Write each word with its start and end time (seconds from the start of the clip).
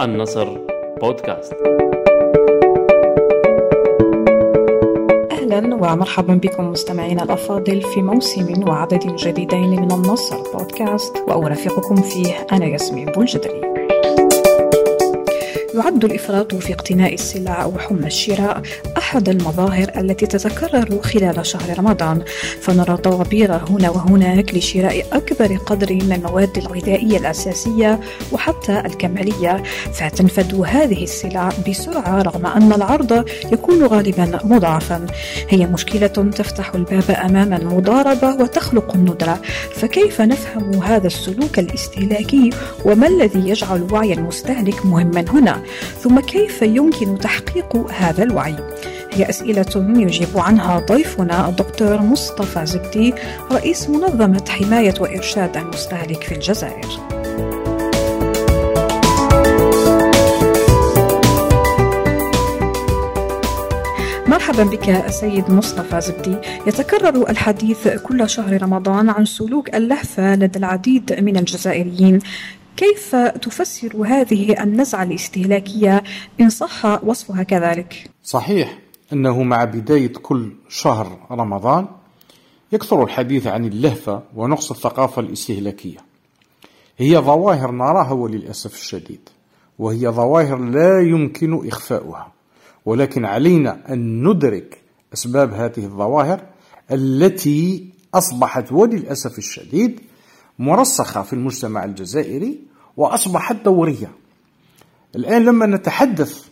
النصر 0.00 0.48
بودكاست. 1.00 1.54
أهلا 5.32 5.74
ومرحبا 5.74 6.34
بكم 6.34 6.70
مستمعينا 6.70 7.22
الأفاضل 7.22 7.82
في 7.82 8.02
موسم 8.02 8.68
وعدد 8.68 9.16
جديدين 9.16 9.80
من 9.80 9.92
النصر 9.92 10.36
بودكاست 10.52 11.16
وارافقكم 11.28 11.94
فيه 11.94 12.46
أنا 12.52 12.66
ياسمين 12.66 13.06
بولجدري 13.06 13.73
يعد 15.74 16.04
الإفراط 16.04 16.54
في 16.54 16.72
اقتناء 16.72 17.14
السلع 17.14 17.66
وحمى 17.66 18.06
الشراء 18.06 18.62
أحد 18.98 19.28
المظاهر 19.28 19.90
التي 19.96 20.26
تتكرر 20.26 21.02
خلال 21.02 21.46
شهر 21.46 21.78
رمضان. 21.78 22.22
فنرى 22.60 22.96
طوابير 22.96 23.52
هنا 23.52 23.90
وهناك 23.90 24.54
لشراء 24.54 25.06
أكبر 25.12 25.56
قدر 25.56 25.94
من 25.94 26.12
المواد 26.12 26.58
الغذائية 26.58 27.18
الأساسية 27.18 28.00
وحتى 28.32 28.80
الكمالية. 28.80 29.62
فتنفد 29.92 30.54
هذه 30.54 31.02
السلع 31.04 31.48
بسرعة 31.68 32.22
رغم 32.22 32.46
أن 32.46 32.72
العرض 32.72 33.24
يكون 33.52 33.86
غالبا 33.86 34.40
مضاعفا. 34.44 35.06
هي 35.48 35.66
مشكلة 35.66 36.06
تفتح 36.06 36.74
الباب 36.74 37.10
أمام 37.10 37.52
المضاربة 37.52 38.34
وتخلق 38.42 38.94
الندرة. 38.94 39.40
فكيف 39.74 40.20
نفهم 40.20 40.82
هذا 40.82 41.06
السلوك 41.06 41.58
الاستهلاكي؟ 41.58 42.50
وما 42.84 43.06
الذي 43.06 43.48
يجعل 43.48 43.86
وعي 43.92 44.12
المستهلك 44.12 44.86
مهما 44.86 45.24
هنا؟ 45.28 45.63
ثم 46.00 46.20
كيف 46.20 46.62
يمكن 46.62 47.18
تحقيق 47.18 47.76
هذا 47.90 48.22
الوعي؟ 48.22 48.56
هي 49.12 49.28
أسئلة 49.28 49.94
يجيب 49.96 50.28
عنها 50.38 50.78
ضيفنا 50.78 51.48
الدكتور 51.48 52.02
مصطفى 52.02 52.66
زبدي 52.66 53.14
رئيس 53.52 53.90
منظمة 53.90 54.44
حماية 54.48 54.94
وإرشاد 55.00 55.56
المستهلك 55.56 56.22
في 56.22 56.34
الجزائر. 56.34 56.86
مرحبا 64.26 64.64
بك 64.64 64.88
السيد 64.88 65.50
مصطفى 65.50 66.00
زبدي. 66.00 66.36
يتكرر 66.66 67.30
الحديث 67.30 67.88
كل 67.88 68.30
شهر 68.30 68.62
رمضان 68.62 69.08
عن 69.08 69.24
سلوك 69.24 69.74
اللهفة 69.74 70.34
لدى 70.34 70.58
العديد 70.58 71.20
من 71.20 71.36
الجزائريين. 71.36 72.18
كيف 72.76 73.16
تفسر 73.16 74.06
هذه 74.06 74.62
النزعة 74.62 75.02
الاستهلاكية 75.02 76.02
إن 76.40 76.50
صح 76.50 77.04
وصفها 77.04 77.42
كذلك؟ 77.42 78.10
صحيح 78.24 78.78
أنه 79.12 79.42
مع 79.42 79.64
بداية 79.64 80.12
كل 80.12 80.52
شهر 80.68 81.18
رمضان 81.30 81.86
يكثر 82.72 83.04
الحديث 83.04 83.46
عن 83.46 83.64
اللهفة 83.64 84.22
ونقص 84.36 84.70
الثقافة 84.70 85.22
الاستهلاكية 85.22 85.98
هي 86.98 87.18
ظواهر 87.18 87.70
نراها 87.70 88.12
وللأسف 88.12 88.74
الشديد 88.74 89.28
وهي 89.78 90.08
ظواهر 90.08 90.58
لا 90.58 91.00
يمكن 91.00 91.68
إخفاؤها 91.68 92.32
ولكن 92.84 93.24
علينا 93.24 93.92
أن 93.92 94.28
ندرك 94.28 94.82
أسباب 95.14 95.52
هذه 95.52 95.84
الظواهر 95.84 96.40
التي 96.90 97.88
أصبحت 98.14 98.72
وللأسف 98.72 99.38
الشديد 99.38 100.00
مرسخة 100.58 101.22
في 101.22 101.32
المجتمع 101.32 101.84
الجزائري 101.84 102.58
وأصبحت 102.96 103.56
دورية. 103.64 104.10
الآن 105.16 105.44
لما 105.44 105.66
نتحدث 105.66 106.44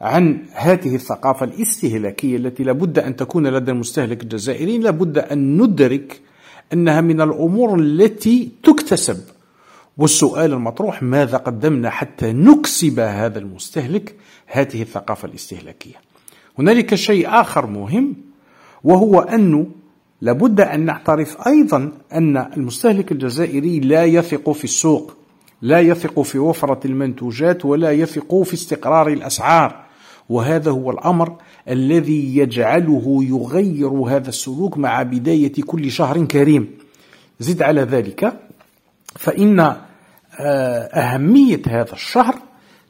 عن 0.00 0.46
هذه 0.52 0.94
الثقافة 0.94 1.44
الاستهلاكية 1.44 2.36
التي 2.36 2.62
لابد 2.62 2.98
أن 2.98 3.16
تكون 3.16 3.46
لدى 3.46 3.70
المستهلك 3.70 4.22
الجزائري 4.22 4.78
لابد 4.78 5.18
أن 5.18 5.62
ندرك 5.62 6.20
أنها 6.72 7.00
من 7.00 7.20
الأمور 7.20 7.78
التي 7.78 8.52
تكتسب. 8.62 9.20
والسؤال 9.98 10.52
المطروح 10.52 11.02
ماذا 11.02 11.36
قدمنا 11.36 11.90
حتى 11.90 12.32
نكسب 12.32 13.00
هذا 13.00 13.38
المستهلك 13.38 14.14
هذه 14.46 14.82
الثقافة 14.82 15.28
الاستهلاكية؟ 15.28 15.94
هنالك 16.58 16.94
شيء 16.94 17.40
آخر 17.40 17.66
مهم 17.66 18.14
وهو 18.84 19.20
أنه 19.20 19.66
لابد 20.20 20.60
أن 20.60 20.84
نعترف 20.84 21.48
أيضا 21.48 21.92
أن 22.12 22.36
المستهلك 22.36 23.12
الجزائري 23.12 23.80
لا 23.80 24.04
يثق 24.04 24.50
في 24.50 24.64
السوق 24.64 25.16
لا 25.62 25.80
يثق 25.80 26.20
في 26.20 26.38
وفرة 26.38 26.80
المنتوجات 26.84 27.64
ولا 27.64 27.92
يثق 27.92 28.42
في 28.42 28.54
استقرار 28.54 29.08
الأسعار. 29.08 29.84
وهذا 30.28 30.70
هو 30.70 30.90
الأمر 30.90 31.36
الذي 31.68 32.36
يجعله 32.36 33.24
يغير 33.24 33.88
هذا 33.88 34.28
السلوك 34.28 34.78
مع 34.78 35.02
بداية 35.02 35.52
كل 35.66 35.90
شهر 35.90 36.24
كريم. 36.24 36.70
زد 37.40 37.62
على 37.62 37.80
ذلك 37.80 38.32
فإن 39.16 39.60
آه، 39.60 40.82
أهمية 40.84 41.62
هذا 41.66 41.92
الشهر 41.92 42.34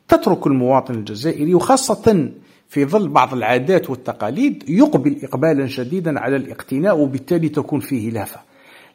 تترك 0.08 0.46
المواطن 0.46 0.94
الجزائري 0.94 1.54
وخاصة 1.54 2.30
في 2.68 2.84
ظل 2.84 3.08
بعض 3.08 3.34
العادات 3.34 3.90
والتقاليد 3.90 4.64
يقبل 4.68 5.16
إقبالا 5.22 5.66
شديدا 5.66 6.20
على 6.20 6.36
الاقتناء 6.36 6.98
وبالتالي 6.98 7.48
تكون 7.48 7.80
فيه 7.80 8.10
لهفة. 8.10 8.40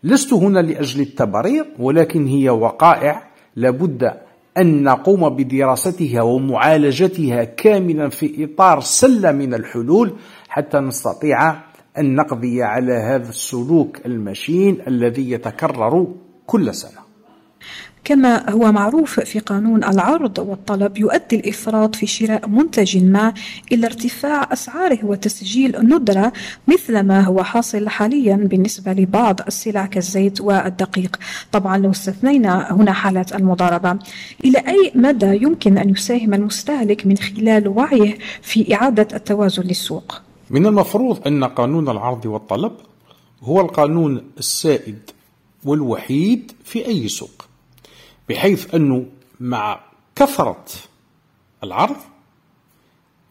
لست 0.03 0.33
هنا 0.33 0.59
لأجل 0.59 1.01
التبرير 1.01 1.65
ولكن 1.79 2.27
هي 2.27 2.49
وقائع. 2.49 3.31
لابد 3.55 4.13
أن 4.57 4.83
نقوم 4.83 5.29
بدراستها 5.29 6.21
ومعالجتها 6.21 7.43
كاملا 7.43 8.09
في 8.09 8.43
إطار 8.43 8.79
سلة 8.79 9.31
من 9.31 9.53
الحلول 9.53 10.13
حتى 10.49 10.79
نستطيع 10.79 11.51
أن 11.97 12.15
نقضي 12.15 12.63
على 12.63 12.93
هذا 12.93 13.29
السلوك 13.29 14.05
المشين 14.05 14.77
الذي 14.87 15.31
يتكرر 15.31 16.07
كل 16.47 16.75
سنة. 16.75 17.10
كما 18.03 18.49
هو 18.49 18.71
معروف 18.71 19.19
في 19.19 19.39
قانون 19.39 19.83
العرض 19.83 20.39
والطلب 20.39 20.97
يؤدي 20.97 21.35
الإفراط 21.35 21.95
في 21.95 22.07
شراء 22.07 22.47
منتج 22.49 23.03
ما 23.03 23.33
إلى 23.71 23.87
ارتفاع 23.87 24.53
أسعاره 24.53 25.05
وتسجيل 25.05 25.75
ندرة 25.79 26.33
مثل 26.67 26.99
ما 26.99 27.21
هو 27.21 27.43
حاصل 27.43 27.89
حاليا 27.89 28.35
بالنسبة 28.35 28.93
لبعض 28.93 29.41
السلع 29.47 29.85
كالزيت 29.85 30.41
والدقيق. 30.41 31.19
طبعا 31.51 31.77
لو 31.77 31.91
استثنينا 31.91 32.73
هنا 32.73 32.93
حالة 32.93 33.25
المضاربة. 33.35 33.99
إلى 34.45 34.57
أي 34.57 34.91
مدى 34.95 35.43
يمكن 35.43 35.77
أن 35.77 35.89
يساهم 35.89 36.33
المستهلك 36.33 37.05
من 37.05 37.17
خلال 37.17 37.67
وعيه 37.67 38.17
في 38.41 38.75
إعادة 38.75 39.07
التوازن 39.13 39.63
للسوق؟ 39.63 40.21
من 40.49 40.65
المفروض 40.65 41.27
أن 41.27 41.43
قانون 41.43 41.89
العرض 41.89 42.25
والطلب 42.25 42.71
هو 43.43 43.61
القانون 43.61 44.21
السائد 44.37 44.99
والوحيد 45.65 46.51
في 46.63 46.87
أي 46.87 47.07
سوق. 47.07 47.50
بحيث 48.31 48.75
أنه 48.75 49.05
مع 49.39 49.79
كثرة 50.15 50.65
العرض 51.63 51.95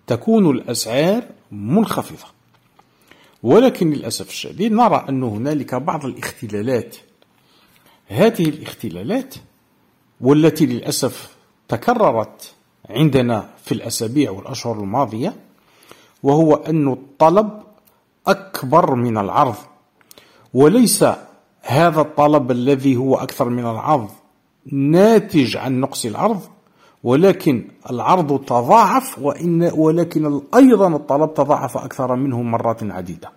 تكون 0.06 0.50
الأسعار 0.50 1.24
منخفضة. 1.52 2.28
ولكن 3.42 3.90
للأسف 3.90 4.28
الشديد 4.28 4.72
نرى 4.72 5.04
أن 5.08 5.22
هنالك 5.22 5.74
بعض 5.74 6.04
الاختلالات. 6.04 6.96
هذه 8.08 8.48
الاختلالات 8.48 9.34
والتي 10.20 10.66
للأسف 10.66 11.36
تكررت 11.68 12.54
عندنا 12.90 13.50
في 13.64 13.72
الأسابيع 13.72 14.30
والأشهر 14.30 14.80
الماضية 14.80 15.36
وهو 16.22 16.54
أن 16.54 16.92
الطلب 16.92 17.62
أكبر 18.26 18.94
من 18.94 19.18
العرض. 19.18 19.56
وليس 20.54 21.04
هذا 21.60 22.00
الطلب 22.00 22.50
الذي 22.50 22.96
هو 22.96 23.16
أكثر 23.16 23.48
من 23.48 23.66
العرض. 23.66 24.10
ناتج 24.66 25.56
عن 25.56 25.80
نقص 25.80 26.06
العرض 26.06 26.40
ولكن 27.04 27.68
العرض 27.90 28.44
تضاعف 28.44 29.18
وإن 29.18 29.70
ولكن 29.74 30.40
أيضا 30.54 30.88
الطلب 30.88 31.34
تضاعف 31.34 31.76
أكثر 31.76 32.16
منه 32.16 32.42
مرات 32.42 32.82
عديدة. 32.82 33.30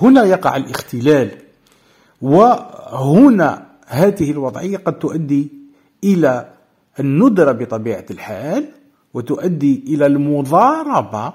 هنا 0.00 0.24
يقع 0.24 0.56
الاختلال 0.56 1.30
وهنا 2.22 3.66
هذه 3.86 4.30
الوضعية 4.30 4.76
قد 4.76 4.98
تؤدي 4.98 5.52
إلى 6.04 6.52
الندرة 7.00 7.52
بطبيعة 7.52 8.04
الحال 8.10 8.68
وتؤدي 9.14 9.84
إلى 9.86 10.06
المضاربة 10.06 11.32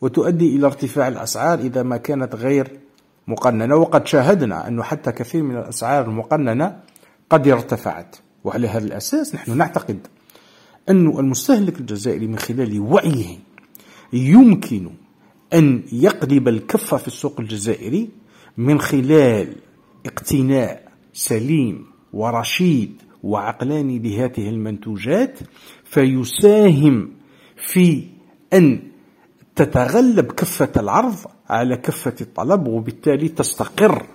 وتؤدي 0.00 0.56
إلى 0.56 0.66
ارتفاع 0.66 1.08
الأسعار 1.08 1.58
إذا 1.58 1.82
ما 1.82 1.96
كانت 1.96 2.34
غير 2.34 2.80
مقننة. 3.28 3.76
وقد 3.76 4.06
شاهدنا 4.06 4.68
أنه 4.68 4.82
حتى 4.82 5.12
كثير 5.12 5.42
من 5.42 5.56
الأسعار 5.56 6.04
المقننة 6.04 6.80
قد 7.30 7.48
ارتفعت. 7.48 8.16
وعلى 8.44 8.68
هذا 8.68 8.84
الأساس 8.84 9.34
نحن 9.34 9.56
نعتقد 9.56 10.06
أن 10.88 11.18
المستهلك 11.18 11.80
الجزائري 11.80 12.26
من 12.26 12.38
خلال 12.38 12.80
وعيه 12.80 13.38
يمكن 14.12 14.90
أن 15.54 15.82
يقلب 15.92 16.48
الكفة 16.48 16.96
في 16.96 17.08
السوق 17.08 17.40
الجزائري 17.40 18.08
من 18.56 18.80
خلال 18.80 19.56
اقتناء 20.06 20.88
سليم 21.12 21.86
ورشيد 22.12 23.02
وعقلاني 23.22 23.98
لهذه 23.98 24.48
المنتوجات 24.48 25.38
فيساهم 25.84 27.10
في 27.56 28.04
أن 28.52 28.82
تتغلب 29.56 30.32
كفة 30.32 30.72
العرض 30.76 31.16
على 31.48 31.76
كفة 31.76 32.14
الطلب 32.20 32.66
وبالتالي 32.66 33.28
تستقر 33.28 34.06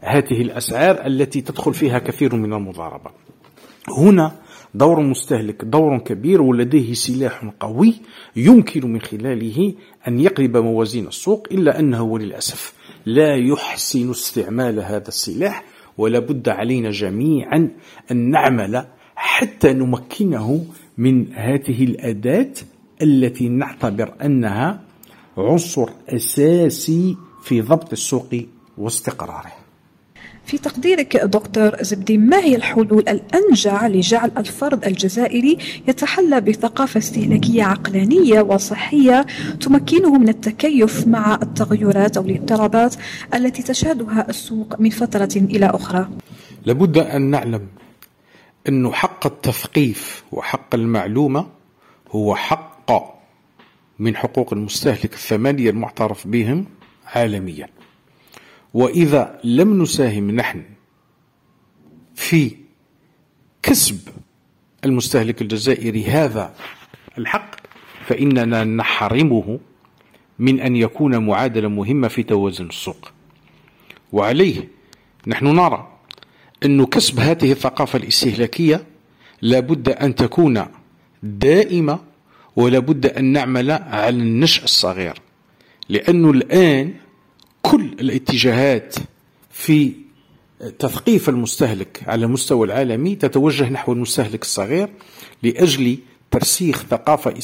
هذه 0.00 0.42
الأسعار 0.42 1.06
التي 1.06 1.40
تدخل 1.40 1.74
فيها 1.74 1.98
كثير 1.98 2.36
من 2.36 2.52
المضاربة. 2.52 3.10
هنا 3.88 4.32
دور 4.74 5.00
المستهلك 5.00 5.64
دور 5.64 5.98
كبير 5.98 6.42
ولديه 6.42 6.92
سلاح 6.94 7.52
قوي 7.60 7.94
يمكن 8.36 8.92
من 8.92 9.00
خلاله 9.00 9.74
أن 10.08 10.20
يقلب 10.20 10.56
موازين 10.56 11.06
السوق 11.06 11.48
إلا 11.52 11.78
أنه 11.78 12.02
وللأسف 12.02 12.74
لا 13.06 13.36
يحسن 13.36 14.10
استعمال 14.10 14.80
هذا 14.80 15.08
السلاح 15.08 15.64
ولا 15.98 16.18
بد 16.18 16.48
علينا 16.48 16.90
جميعا 16.90 17.70
أن 18.10 18.30
نعمل 18.30 18.86
حتى 19.16 19.72
نمكنه 19.72 20.64
من 20.98 21.32
هذه 21.34 21.84
الأداة 21.84 22.52
التي 23.02 23.48
نعتبر 23.48 24.14
أنها 24.24 24.80
عنصر 25.36 25.88
أساسي 26.08 27.16
في 27.42 27.60
ضبط 27.60 27.92
السوق 27.92 28.34
واستقراره. 28.78 29.61
في 30.44 30.58
تقديرك 30.58 31.16
دكتور 31.16 31.82
زبدي 31.82 32.18
ما 32.18 32.38
هي 32.38 32.56
الحلول 32.56 33.04
الأنجع 33.08 33.86
لجعل 33.86 34.30
الفرد 34.38 34.84
الجزائري 34.84 35.58
يتحلى 35.88 36.40
بثقافة 36.40 36.98
استهلاكية 36.98 37.62
عقلانية 37.62 38.40
وصحية 38.40 39.26
تمكنه 39.60 40.18
من 40.18 40.28
التكيف 40.28 41.06
مع 41.06 41.38
التغيرات 41.42 42.16
أو 42.16 42.24
الاضطرابات 42.24 42.94
التي 43.34 43.62
تشهدها 43.62 44.26
السوق 44.28 44.80
من 44.80 44.90
فترة 44.90 45.30
إلى 45.36 45.66
أخرى؟ 45.66 46.08
لابد 46.66 46.98
أن 46.98 47.22
نعلم 47.22 47.66
أن 48.68 48.92
حق 48.92 49.26
التثقيف 49.26 50.24
وحق 50.32 50.74
المعلومة 50.74 51.46
هو 52.10 52.34
حق 52.34 52.82
من 53.98 54.16
حقوق 54.16 54.52
المستهلك 54.52 55.14
الثمانية 55.14 55.70
المعترف 55.70 56.26
بهم 56.26 56.66
عالميا. 57.06 57.68
وإذا 58.74 59.40
لم 59.44 59.82
نساهم 59.82 60.30
نحن 60.30 60.62
في 62.14 62.56
كسب 63.62 63.98
المستهلك 64.84 65.42
الجزائري 65.42 66.04
هذا 66.04 66.54
الحق 67.18 67.56
فإننا 68.06 68.64
نحرمه 68.64 69.58
من 70.38 70.60
أن 70.60 70.76
يكون 70.76 71.26
معادلة 71.26 71.68
مهمة 71.68 72.08
في 72.08 72.22
توازن 72.22 72.66
السوق. 72.66 73.12
وعليه 74.12 74.68
نحن 75.26 75.46
نرى 75.46 75.88
أن 76.64 76.84
كسب 76.84 77.20
هذه 77.20 77.52
الثقافة 77.52 77.96
الاستهلاكية 77.98 78.84
لابد 79.42 79.88
أن 79.88 80.14
تكون 80.14 80.66
دائمة 81.22 81.98
ولابد 82.56 83.06
أن 83.06 83.24
نعمل 83.24 83.70
على 83.70 84.16
النشأ 84.16 84.64
الصغير. 84.64 85.14
لأنه 85.88 86.30
الآن 86.30 86.94
كل 87.62 87.84
الاتجاهات 88.00 88.96
في 89.50 89.92
تثقيف 90.78 91.28
المستهلك 91.28 92.02
على 92.06 92.24
المستوى 92.26 92.66
العالمي 92.66 93.14
تتوجه 93.14 93.68
نحو 93.70 93.92
المستهلك 93.92 94.42
الصغير 94.42 94.88
لأجل 95.42 95.98
ترسيخ 96.30 96.82
ثقافة 96.90 97.34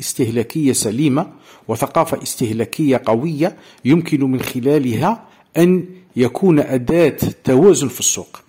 استهلاكية 0.00 0.72
سليمة 0.72 1.26
وثقافة 1.68 2.22
استهلاكية 2.22 3.02
قوية 3.06 3.56
يمكن 3.84 4.30
من 4.30 4.40
خلالها 4.40 5.24
أن 5.56 5.84
يكون 6.16 6.58
أداة 6.60 7.16
توازن 7.44 7.88
في 7.88 8.00
السوق. 8.00 8.40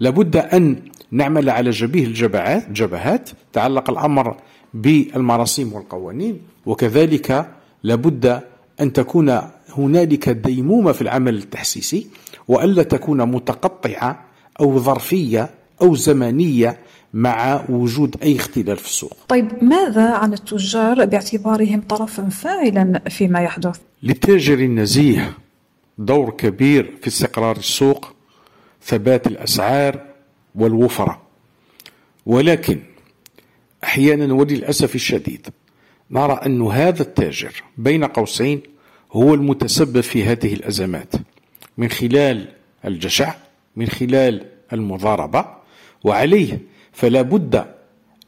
لابد 0.00 0.36
أن 0.36 0.82
نعمل 1.10 1.50
على 1.50 1.70
جبيه 1.70 2.04
الجبهات 2.04 2.70
جبهات 2.70 3.30
تعلق 3.52 3.90
الأمر 3.90 4.36
بالمراسيم 4.74 5.72
والقوانين 5.72 6.40
وكذلك 6.66 7.50
لابد 7.82 8.40
أن 8.80 8.92
تكون 8.92 9.40
هنالك 9.76 10.28
ديمومة 10.28 10.92
في 10.92 11.02
العمل 11.02 11.34
التحسيسي 11.36 12.06
وألا 12.48 12.82
تكون 12.82 13.22
متقطعة 13.22 14.24
أو 14.60 14.78
ظرفية 14.78 15.50
أو 15.82 15.94
زمنية 15.94 16.78
مع 17.14 17.64
وجود 17.68 18.16
أي 18.22 18.36
اختلال 18.36 18.76
في 18.76 18.86
السوق 18.86 19.16
طيب 19.28 19.64
ماذا 19.64 20.10
عن 20.14 20.32
التجار 20.32 21.04
باعتبارهم 21.04 21.80
طرفا 21.80 22.28
فاعلا 22.28 23.02
فيما 23.08 23.40
يحدث؟ 23.40 23.80
للتاجر 24.02 24.58
النزيه 24.58 25.32
دور 25.98 26.30
كبير 26.30 26.96
في 27.00 27.06
استقرار 27.08 27.56
السوق 27.56 28.12
ثبات 28.82 29.26
الأسعار 29.26 30.00
والوفرة 30.54 31.22
ولكن 32.26 32.78
أحيانا 33.84 34.34
وللأسف 34.34 34.94
الشديد 34.94 35.46
نرى 36.10 36.32
أن 36.46 36.62
هذا 36.62 37.02
التاجر 37.02 37.62
بين 37.78 38.04
قوسين 38.04 38.60
هو 39.12 39.34
المتسبب 39.34 40.00
في 40.00 40.24
هذه 40.24 40.54
الأزمات. 40.54 41.12
من 41.78 41.88
خلال 41.88 42.48
الجشع 42.84 43.34
من 43.76 43.86
خلال 43.86 44.44
المضاربة 44.72 45.46
وعليه 46.04 46.60
فلا 46.92 47.22
بد 47.22 47.64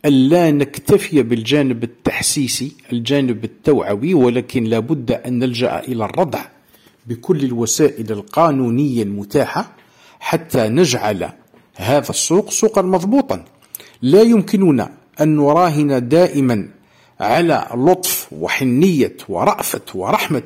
ألا 0.04 0.50
نكتفي 0.50 1.22
بالجانب 1.22 1.84
التحسيسي 1.84 2.72
الجانب 2.92 3.44
التوعوي 3.44 4.14
ولكن 4.14 4.64
لا 4.64 4.78
بد 4.78 5.12
أن 5.12 5.38
نلجأ 5.38 5.80
إلى 5.80 6.04
الردع 6.04 6.44
بكل 7.06 7.44
الوسائل 7.44 8.12
القانونية 8.12 9.02
المتاحة 9.02 9.72
حتى 10.20 10.68
نجعل 10.68 11.30
هذا 11.76 12.10
السوق 12.10 12.50
سوقا 12.50 12.82
مضبوطا. 12.82 13.44
لا 14.02 14.22
يمكننا 14.22 14.92
أن 15.20 15.36
نراهن 15.36 16.08
دائما 16.08 16.68
على 17.20 17.66
لطف 17.74 18.28
وحنية 18.32 19.16
ورأفة 19.28 19.80
ورحمة 19.94 20.42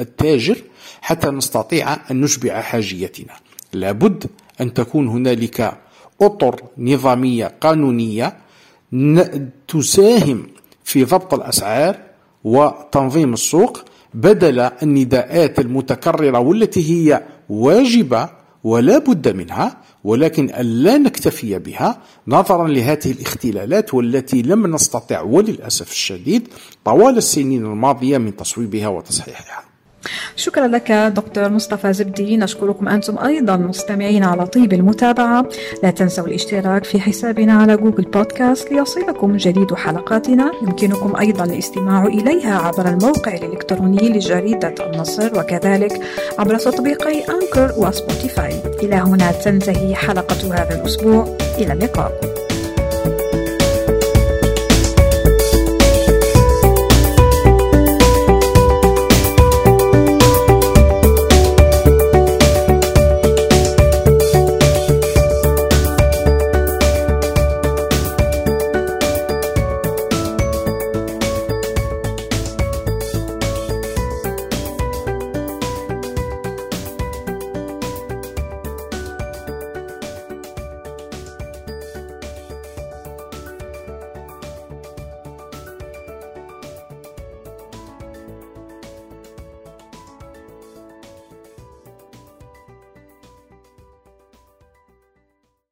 التاجر 0.00 0.56
حتى 1.00 1.30
نستطيع 1.30 1.94
أن 2.10 2.20
نشبع 2.20 2.60
حاجيتنا. 2.60 3.32
لابد 3.72 4.26
أن 4.60 4.74
تكون 4.74 5.08
هنالك 5.08 5.78
أطر 6.20 6.60
نظامية 6.78 7.54
قانونية 7.60 8.36
تساهم 9.68 10.46
في 10.84 11.04
ضبط 11.04 11.34
الأسعار 11.34 11.96
وتنظيم 12.44 13.32
السوق 13.32 13.84
بدل 14.14 14.60
النداءات 14.60 15.58
المتكررة 15.58 16.38
والتي 16.38 16.90
هي 16.90 17.22
واجبة 17.48 18.28
ولا 18.64 18.98
بد 18.98 19.28
منها 19.28 19.76
ولكن 20.04 20.50
ألا 20.50 20.98
نكتفي 20.98 21.58
بها 21.58 22.02
نظرا 22.28 22.68
لهذه 22.68 23.10
الاختلالات 23.10 23.94
والتي 23.94 24.42
لم 24.42 24.74
نستطع 24.74 25.20
وللأسف 25.20 25.90
الشديد 25.90 26.48
طوال 26.84 27.16
السنين 27.16 27.66
الماضية 27.66 28.18
من 28.18 28.36
تصويبها 28.36 28.88
وتصحيحها. 28.88 29.73
شكرا 30.36 30.66
لك 30.66 30.92
دكتور 30.92 31.48
مصطفى 31.48 31.92
زبدي. 31.92 32.36
نشكركم 32.36 32.88
أنتم 32.88 33.18
أيضا 33.18 33.56
مستمعين 33.56 34.24
على 34.24 34.46
طيب 34.46 34.72
المتابعة. 34.72 35.48
لا 35.82 35.90
تنسوا 35.90 36.26
الاشتراك 36.26 36.84
في 36.84 37.00
حسابنا 37.00 37.52
على 37.52 37.76
جوجل 37.76 38.04
بودكاست 38.04 38.72
ليصلكم 38.72 39.36
جديد 39.36 39.74
حلقاتنا. 39.74 40.52
يمكنكم 40.62 41.16
أيضا 41.16 41.44
الاستماع 41.44 42.06
إليها 42.06 42.58
عبر 42.58 42.88
الموقع 42.88 43.34
الإلكتروني 43.34 44.08
لجريدة 44.08 44.74
النصر 44.80 45.38
وكذلك 45.38 46.00
عبر 46.38 46.58
تطبيقي 46.58 47.20
أنكر 47.20 47.74
وسبوتيفاي. 47.76 48.60
إلى 48.82 48.96
هنا 48.96 49.32
تنتهي 49.32 49.94
حلقة 49.94 50.54
هذا 50.54 50.80
الأسبوع. 50.80 51.36
إلى 51.58 51.72
اللقاء. 51.72 52.43